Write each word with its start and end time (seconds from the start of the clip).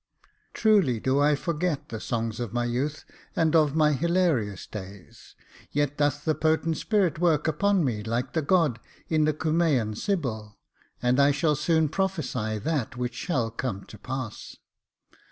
"Truly 0.55 0.99
do 0.99 1.19
I 1.19 1.35
forget 1.35 1.89
the 1.89 1.99
songs 1.99 2.39
of 2.39 2.53
my 2.53 2.65
youth, 2.65 3.05
and 3.35 3.55
of 3.55 3.75
my 3.75 3.91
hilarious 3.93 4.65
days; 4.65 5.35
yet 5.71 5.97
doth 5.97 6.25
the 6.25 6.33
potent 6.33 6.77
spirit 6.77 7.19
work 7.19 7.47
upon 7.47 7.85
me 7.85 8.01
like 8.01 8.33
the 8.33 8.41
god 8.41 8.79
in 9.09 9.25
the 9.25 9.33
Cumean 9.33 9.93
sybil; 9.95 10.57
and 11.03 11.19
I 11.19 11.29
shall 11.29 11.55
soon 11.55 11.87
prophesy 11.87 12.57
that 12.57 12.97
which 12.97 13.13
shall 13.13 13.51
come 13.51 13.83
to 13.83 13.99
pass." 13.99 14.57